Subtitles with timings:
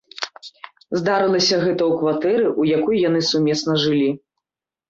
[0.99, 4.09] Здарылася гэта ў кватэры, у якой яны сумесна жылі.